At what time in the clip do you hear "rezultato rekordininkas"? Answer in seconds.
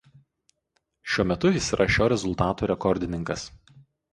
2.15-3.45